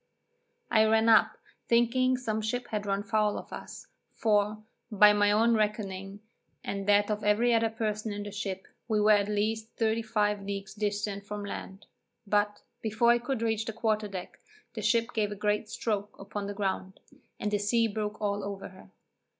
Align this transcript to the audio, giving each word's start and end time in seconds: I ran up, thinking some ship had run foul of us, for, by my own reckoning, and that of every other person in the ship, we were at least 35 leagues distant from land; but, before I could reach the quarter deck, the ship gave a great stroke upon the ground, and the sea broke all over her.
I 0.71 0.83
ran 0.85 1.09
up, 1.09 1.37
thinking 1.67 2.17
some 2.17 2.41
ship 2.41 2.69
had 2.69 2.87
run 2.87 3.03
foul 3.03 3.37
of 3.37 3.53
us, 3.53 3.85
for, 4.15 4.57
by 4.91 5.13
my 5.13 5.29
own 5.31 5.53
reckoning, 5.53 6.21
and 6.63 6.87
that 6.87 7.11
of 7.11 7.23
every 7.23 7.53
other 7.53 7.69
person 7.69 8.11
in 8.11 8.23
the 8.23 8.31
ship, 8.31 8.67
we 8.87 8.99
were 8.99 9.11
at 9.11 9.27
least 9.29 9.69
35 9.77 10.41
leagues 10.43 10.73
distant 10.73 11.23
from 11.27 11.45
land; 11.45 11.85
but, 12.25 12.63
before 12.81 13.11
I 13.11 13.19
could 13.19 13.43
reach 13.43 13.65
the 13.65 13.73
quarter 13.73 14.07
deck, 14.07 14.39
the 14.73 14.81
ship 14.81 15.13
gave 15.13 15.31
a 15.31 15.35
great 15.35 15.69
stroke 15.69 16.17
upon 16.17 16.47
the 16.47 16.55
ground, 16.55 16.99
and 17.39 17.51
the 17.51 17.59
sea 17.59 17.87
broke 17.87 18.19
all 18.19 18.43
over 18.43 18.69
her. 18.69 18.89